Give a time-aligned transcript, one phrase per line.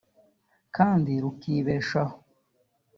[0.75, 2.15] kandi rukibeshaho